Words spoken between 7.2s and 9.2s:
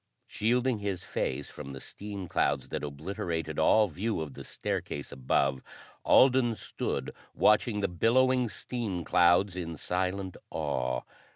watching the billowing steam